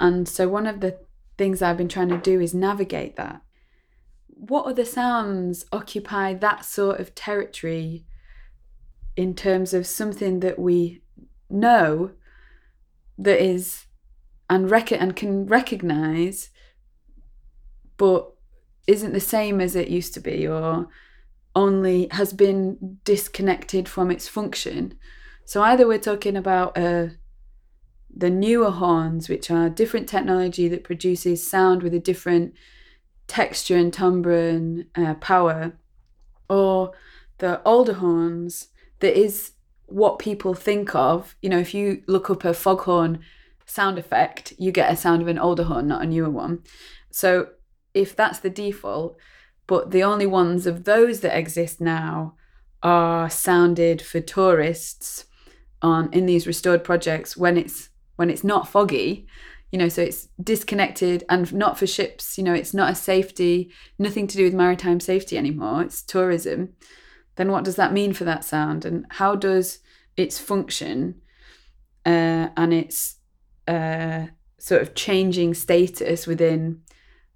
[0.00, 0.98] And so one of the
[1.36, 3.42] things I've been trying to do is navigate that
[4.38, 8.06] what other sounds occupy that sort of territory
[9.16, 11.02] in terms of something that we
[11.50, 12.12] know
[13.18, 13.86] that is
[14.48, 16.50] and rec- and can recognize
[17.96, 18.32] but
[18.86, 20.88] isn't the same as it used to be or
[21.56, 24.96] only has been disconnected from its function.
[25.44, 27.08] So either we're talking about uh,
[28.14, 32.54] the newer horns, which are different technology that produces sound with a different
[33.28, 35.72] texture and timbre and uh, power,
[36.50, 36.92] or
[37.38, 38.68] the older horns
[38.98, 39.52] that is
[39.86, 41.36] what people think of.
[41.40, 43.20] You know, if you look up a foghorn
[43.64, 46.62] sound effect, you get a sound of an older horn, not a newer one.
[47.10, 47.50] So
[47.94, 49.16] if that's the default,
[49.66, 52.34] but the only ones of those that exist now
[52.82, 55.26] are sounded for tourists
[55.82, 59.26] on in these restored projects when it's when it's not foggy
[59.70, 63.70] you know so it's disconnected and not for ships you know it's not a safety
[63.98, 66.74] nothing to do with maritime safety anymore it's tourism.
[67.36, 68.84] Then what does that mean for that sound?
[68.84, 69.78] And how does
[70.16, 71.20] its function
[72.04, 73.18] uh, and its
[73.68, 74.26] uh,
[74.58, 76.82] sort of changing status within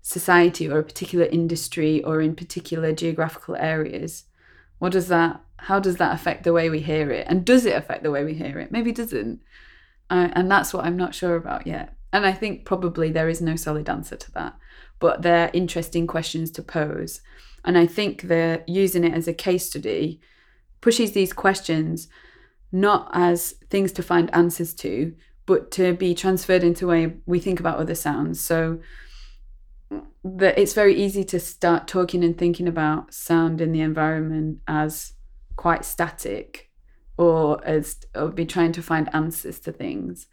[0.00, 4.24] society or a particular industry or in particular geographical areas
[4.80, 7.24] what does that how does that affect the way we hear it?
[7.28, 8.72] And does it affect the way we hear it?
[8.72, 9.40] Maybe it doesn't.
[10.10, 13.40] Uh, and that's what i'm not sure about yet and i think probably there is
[13.40, 14.54] no solid answer to that
[14.98, 17.20] but they're interesting questions to pose.
[17.64, 20.20] And i think they're using it as a case study
[20.80, 22.08] pushes these questions
[22.70, 25.14] not as things to find answers to
[25.46, 28.40] but to be transferred into the way we think about other sounds.
[28.40, 28.80] So
[30.24, 35.12] that it's very easy to start talking and thinking about sound in the environment as
[35.56, 36.70] quite static
[37.16, 40.26] or as or be trying to find answers to things.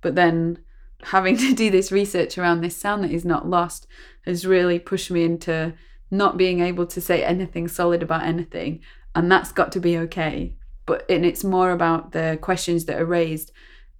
[0.00, 0.58] But then
[1.02, 3.86] having to do this research around this sound that is not lost
[4.24, 5.74] has really pushed me into
[6.10, 8.80] not being able to say anything solid about anything
[9.14, 13.06] and that's got to be okay but and it's more about the questions that are
[13.06, 13.52] raised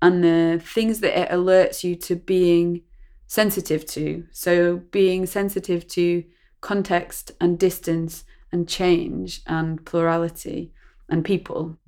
[0.02, 2.82] and the things that it alerts you to being
[3.26, 4.24] sensitive to.
[4.32, 6.24] So being sensitive to
[6.60, 10.72] context and distance and change and plurality
[11.08, 11.78] and people.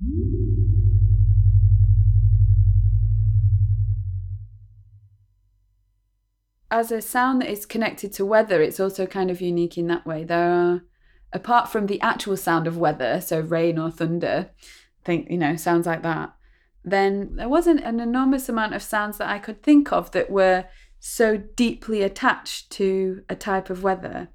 [6.69, 10.05] As a sound that is connected to weather, it's also kind of unique in that
[10.05, 10.23] way.
[10.23, 10.83] There are,
[11.31, 14.49] apart from the actual sound of weather, so rain or thunder,
[15.05, 16.33] think, you know, sounds like that,
[16.83, 20.65] then there wasn't an enormous amount of sounds that I could think of that were
[20.99, 24.29] so deeply attached to a type of weather?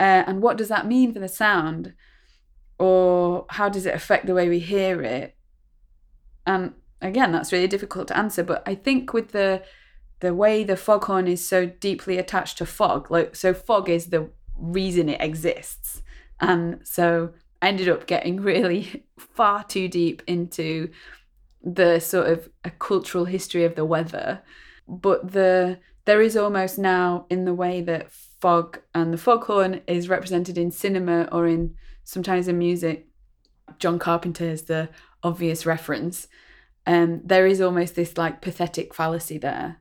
[0.00, 1.94] Uh, and what does that mean for the sound?
[2.78, 5.36] Or how does it affect the way we hear it?
[6.46, 8.42] And again, that's really difficult to answer.
[8.42, 9.62] But I think with the
[10.24, 14.30] the way the foghorn is so deeply attached to fog, like so fog is the
[14.58, 16.02] reason it exists.
[16.40, 20.90] And so I ended up getting really far too deep into
[21.62, 24.42] the sort of a cultural history of the weather
[24.86, 30.08] but the there is almost now in the way that fog and the foghorn is
[30.08, 33.08] represented in cinema or in sometimes in music.
[33.78, 34.90] John Carpenter is the
[35.22, 36.28] obvious reference.
[36.86, 39.80] Um, there is almost this like pathetic fallacy there.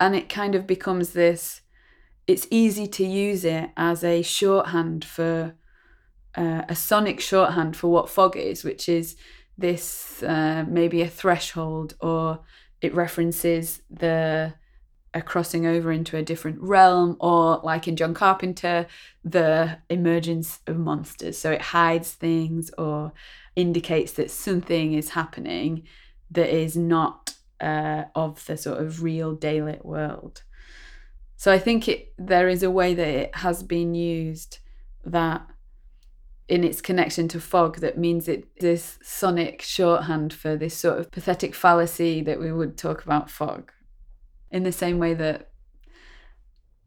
[0.00, 1.62] And it kind of becomes this
[2.26, 5.54] it's easy to use it as a shorthand for
[6.36, 9.16] uh, a sonic shorthand for what fog is, which is
[9.56, 12.40] this uh, maybe a threshold or
[12.80, 14.54] it references the
[15.14, 18.86] a crossing over into a different realm or like in John Carpenter
[19.24, 21.38] the emergence of monsters.
[21.38, 23.12] So it hides things or
[23.56, 25.84] indicates that something is happening
[26.30, 30.42] that is not uh, of the sort of real daylit world
[31.36, 34.58] so I think it there is a way that it has been used
[35.04, 35.46] that
[36.48, 41.10] in its connection to fog that means it this sonic shorthand for this sort of
[41.10, 43.70] pathetic fallacy that we would talk about fog
[44.50, 45.50] in the same way that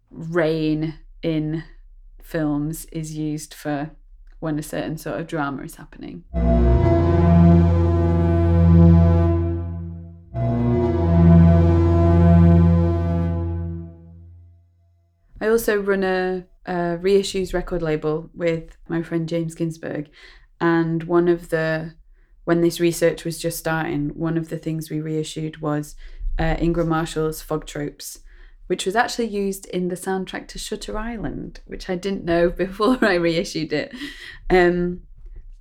[0.09, 1.63] rain in
[2.21, 3.91] films is used for
[4.39, 6.23] when a certain sort of drama is happening.
[15.51, 20.09] Also run a a reissues record label with my friend James Ginsburg,
[20.61, 21.95] and one of the
[22.45, 25.95] when this research was just starting, one of the things we reissued was
[26.39, 28.19] uh, Ingram Marshall's Fog Tropes,
[28.67, 32.97] which was actually used in the soundtrack to Shutter Island, which I didn't know before
[33.01, 33.93] I reissued it.
[34.49, 35.01] Um,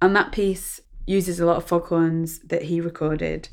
[0.00, 3.48] and that piece uses a lot of foghorns that he recorded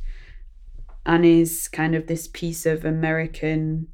[1.05, 3.87] and is kind of this piece of American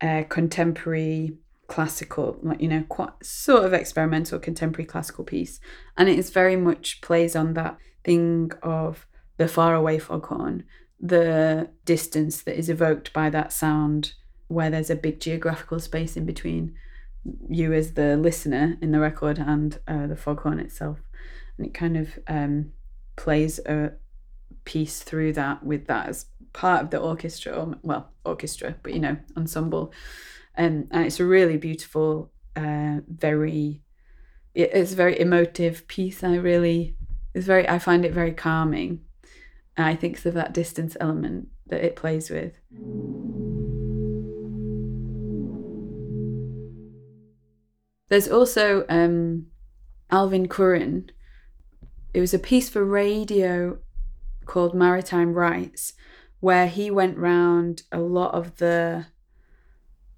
[0.00, 1.38] uh, contemporary
[1.68, 5.60] classical, like you know, quite sort of experimental contemporary classical piece,
[5.96, 9.06] and it is very much plays on that thing of
[9.36, 10.64] the faraway foghorn,
[11.00, 14.14] the distance that is evoked by that sound,
[14.48, 16.74] where there's a big geographical space in between
[17.48, 20.98] you as the listener in the record and uh, the foghorn itself.
[21.58, 22.72] and it kind of um,
[23.16, 23.92] plays a
[24.64, 29.00] piece through that with that as part of the orchestra, or, well, orchestra, but you
[29.00, 29.92] know, ensemble.
[30.58, 33.82] Um, and it's a really beautiful, uh, very,
[34.54, 36.24] it's a very emotive piece.
[36.24, 36.96] I really,
[37.34, 39.00] it's very, I find it very calming.
[39.76, 42.58] And I think of that distance element that it plays with.
[48.08, 49.46] There's also um,
[50.10, 51.10] Alvin Curran.
[52.14, 53.78] It was a piece for radio
[54.46, 55.92] called Maritime Rites,
[56.40, 59.06] where he went round a lot of the.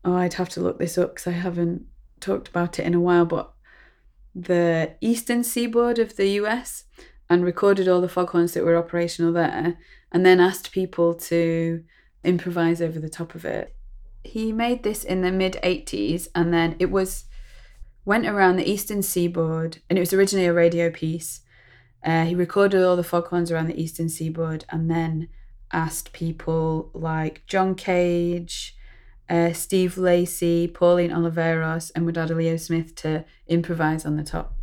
[0.08, 1.84] Oh, I'd have to look this up because I haven't
[2.18, 3.52] talked about it in a while, but
[4.34, 6.84] the eastern seaboard of the US
[7.28, 9.76] and recorded all the foghorns that were operational there
[10.10, 11.84] and then asked people to
[12.24, 13.76] improvise over the top of it.
[14.24, 17.26] He made this in the mid 80s and then it was
[18.06, 21.42] went around the eastern seaboard and it was originally a radio piece.
[22.02, 25.28] Uh, he recorded all the foghorns around the eastern seaboard and then
[25.70, 28.74] asked people like John Cage,
[29.28, 34.54] uh, Steve Lacy, Pauline Oliveros, and Wadada Leo Smith to improvise on the top.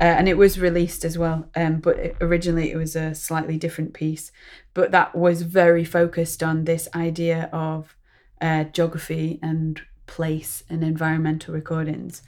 [0.00, 3.94] Uh, and it was released as well, um, but originally it was a slightly different
[3.94, 4.32] piece.
[4.74, 7.96] But that was very focused on this idea of
[8.40, 12.22] uh, geography and place and environmental recordings.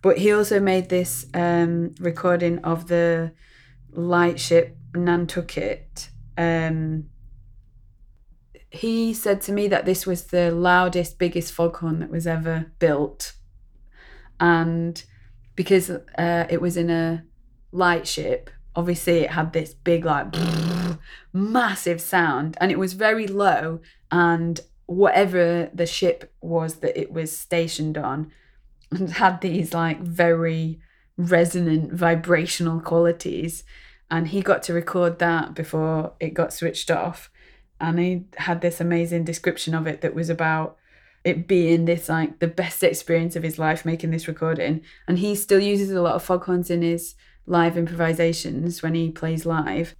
[0.00, 3.32] But he also made this um, recording of the
[3.92, 6.10] lightship Nantucket.
[6.36, 7.10] Um,
[8.70, 13.32] he said to me that this was the loudest, biggest foghorn that was ever built.
[14.38, 15.02] And
[15.56, 17.24] because uh, it was in a
[17.72, 20.34] lightship, obviously it had this big, like,
[21.32, 23.80] massive sound and it was very low.
[24.10, 28.32] And whatever the ship was that it was stationed on,
[29.12, 30.80] had these like very
[31.16, 33.64] resonant vibrational qualities
[34.10, 37.30] and he got to record that before it got switched off
[37.80, 40.76] and he had this amazing description of it that was about
[41.24, 45.34] it being this like the best experience of his life making this recording and he
[45.34, 47.14] still uses a lot of foghorns in his
[47.46, 49.94] live improvisations when he plays live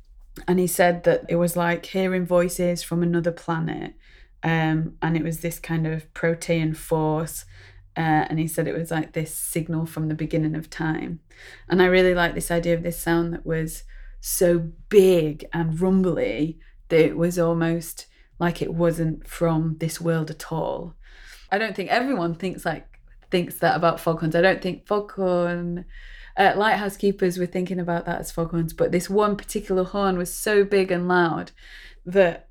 [0.47, 3.95] and he said that it was like hearing voices from another planet
[4.43, 7.45] um, and it was this kind of protean force
[7.99, 11.19] uh, and he said it was like this signal from the beginning of time.
[11.69, 13.83] And I really like this idea of this sound that was
[14.21, 18.07] so big and rumbly that it was almost
[18.39, 20.95] like it wasn't from this world at all.
[21.51, 22.87] I don't think everyone thinks like
[23.31, 24.35] thinks that about foghorns.
[24.35, 25.85] I don't think foghorn
[26.37, 30.33] uh, lighthouse keepers were thinking about that as foghorns, but this one particular horn was
[30.33, 31.51] so big and loud
[32.07, 32.49] that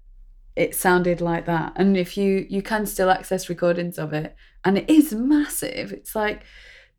[0.57, 4.35] it sounded like that and if you you can still access recordings of it
[4.65, 6.43] and it is massive it's like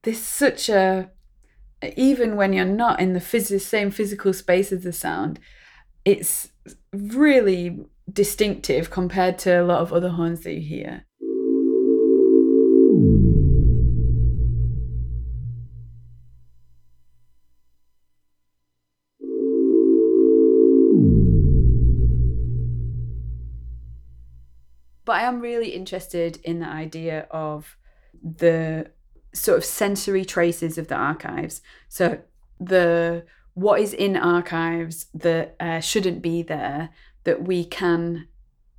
[0.02, 1.10] this such a
[1.96, 5.40] even when you're not in the phys- same physical space as the sound
[6.08, 6.48] it's
[6.92, 11.04] really distinctive compared to a lot of other horns that you hear
[25.04, 27.78] But I am really interested in the idea of
[28.22, 28.90] the
[29.32, 31.62] sort of sensory traces of the archives.
[31.88, 32.18] So
[32.60, 33.24] the
[33.58, 36.90] what is in archives that uh, shouldn't be there
[37.24, 38.28] that we can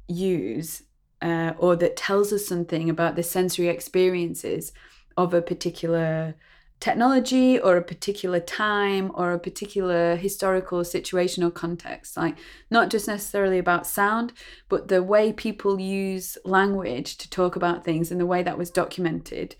[0.07, 0.83] use
[1.21, 4.71] uh, or that tells us something about the sensory experiences
[5.17, 6.33] of a particular
[6.79, 12.15] technology or a particular time or a particular historical situation or context.
[12.15, 12.37] Like
[12.71, 14.31] not just necessarily about sound
[14.69, 18.71] but the way people use language to talk about things and the way that was
[18.71, 19.57] documented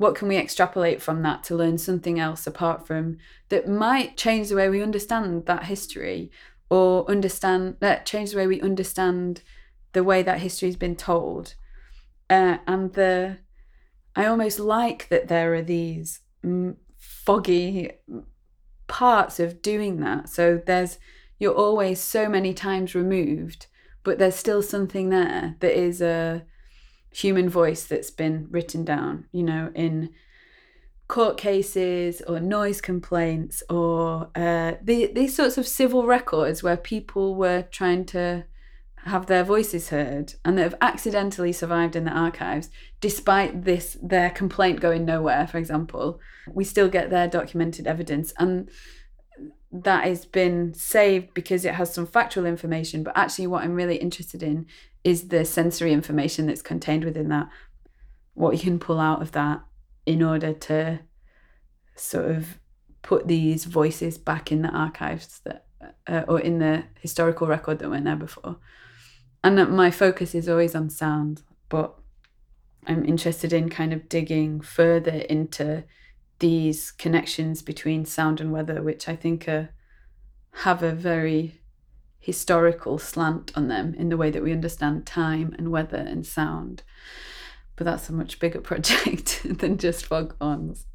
[0.00, 3.18] what can we extrapolate from that to learn something else apart from
[3.50, 6.30] that might change the way we understand that history
[6.70, 9.42] or understand that change the way we understand
[9.92, 11.54] the way that history has been told
[12.30, 13.36] uh, and the
[14.16, 16.20] i almost like that there are these
[16.96, 17.90] foggy
[18.90, 20.28] parts of doing that.
[20.28, 20.98] So there's
[21.38, 23.66] you're always so many times removed,
[24.02, 26.44] but there's still something there that is a
[27.12, 30.10] human voice that's been written down, you know, in
[31.08, 37.34] court cases or noise complaints or uh, the, these sorts of civil records where people
[37.34, 38.44] were trying to
[39.06, 42.68] have their voices heard and that have accidentally survived in the archives
[43.00, 46.20] despite this their complaint going nowhere for example.
[46.46, 48.32] We still get their documented evidence.
[48.38, 48.70] And
[49.72, 53.96] that has been saved because it has some factual information but actually what i'm really
[53.96, 54.66] interested in
[55.04, 57.48] is the sensory information that's contained within that
[58.34, 59.60] what you can pull out of that
[60.06, 60.98] in order to
[61.94, 62.58] sort of
[63.02, 65.66] put these voices back in the archives that
[66.06, 68.56] uh, or in the historical record that weren't there before.
[69.42, 71.94] And my focus is always on sound, but
[72.86, 75.84] I'm interested in kind of digging further into
[76.40, 79.70] these connections between sound and weather, which I think are,
[80.64, 81.60] have a very
[82.18, 86.82] historical slant on them in the way that we understand time and weather and sound.
[87.76, 90.86] But that's a much bigger project than just fog foghorns.